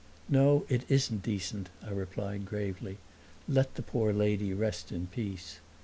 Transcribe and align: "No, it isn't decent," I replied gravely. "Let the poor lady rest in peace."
"No, 0.29 0.65
it 0.67 0.81
isn't 0.89 1.21
decent," 1.21 1.69
I 1.85 1.91
replied 1.91 2.47
gravely. 2.47 2.97
"Let 3.47 3.75
the 3.75 3.83
poor 3.83 4.11
lady 4.11 4.51
rest 4.51 4.91
in 4.91 5.05
peace." 5.05 5.59